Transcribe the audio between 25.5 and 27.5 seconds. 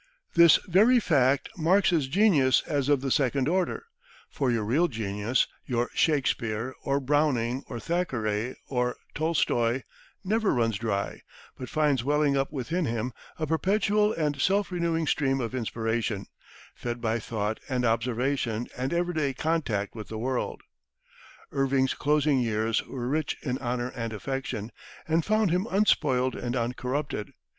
him unspoiled and uncorrupted.